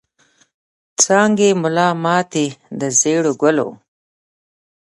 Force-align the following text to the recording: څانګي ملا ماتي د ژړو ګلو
څانګي 1.01 1.49
ملا 1.61 1.87
ماتي 2.03 2.47
د 2.79 2.81
ژړو 2.99 3.31
ګلو 3.41 3.69